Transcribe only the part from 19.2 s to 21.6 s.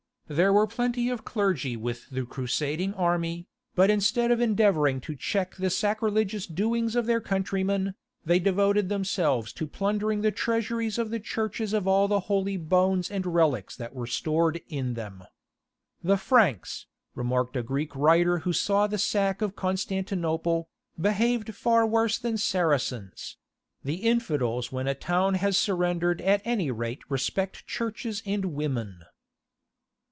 of Constantinople, "behaved